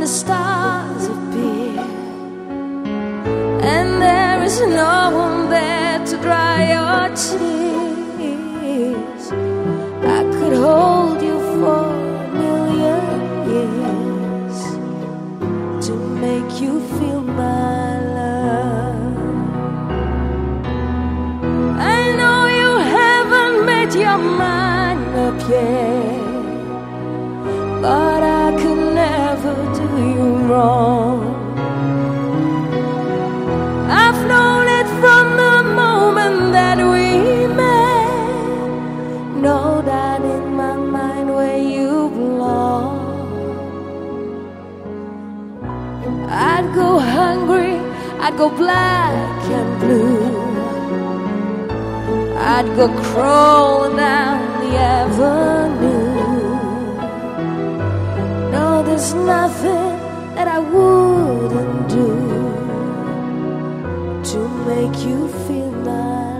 the 0.00 0.06
stars 0.06 1.04
appear, 1.14 1.78
and 3.74 4.00
there 4.00 4.42
is 4.42 4.60
no 4.60 5.10
one 5.24 5.50
there 5.50 5.98
to 6.06 6.16
dry 6.22 6.56
your 6.74 7.08
tears. 7.14 7.62
I 10.18 10.20
could 10.36 10.54
hold 10.66 11.20
you 11.20 11.38
for 11.58 11.82
a 11.84 12.28
million 12.42 13.04
years 13.52 14.58
to 15.86 15.92
make 16.24 16.50
you 16.62 16.80
feel 16.96 17.20
my 17.20 18.00
love. 18.18 19.18
I 21.78 22.00
know 22.18 22.38
you 22.60 22.70
haven't 22.96 23.56
made 23.66 23.92
your 24.06 24.18
mind 24.18 25.02
up 25.26 25.38
yet, 25.50 26.20
but 27.82 28.22
I 28.22 28.29
never 29.42 29.64
do 29.74 29.86
you 30.14 30.28
wrong. 30.48 31.18
I've 33.88 34.26
known 34.26 34.66
it 34.78 34.88
from 35.00 35.36
the 35.42 35.56
moment 35.82 36.52
that 36.52 36.78
we 36.78 37.06
met. 37.46 38.08
Know 39.44 39.82
that 39.82 40.20
in 40.20 40.54
my 40.54 40.76
mind 40.76 41.28
where 41.34 41.58
you 41.58 42.10
belong. 42.10 42.98
I'd 46.28 46.68
go 46.74 46.98
hungry, 46.98 47.76
I'd 48.20 48.36
go 48.36 48.48
black 48.50 49.42
and 49.58 49.80
blue. 49.80 50.20
I'd 52.36 52.68
go 52.76 52.88
crawling 53.02 53.96
down 53.96 54.60
the 54.60 54.76
avenue. 54.76 55.09
There's 59.00 59.14
nothing 59.14 59.96
that 60.34 60.46
I 60.46 60.58
wouldn't 60.58 61.88
do 61.88 62.08
to 64.30 64.38
make 64.68 64.96
you 65.06 65.26
feel 65.46 65.70
my 65.72 66.39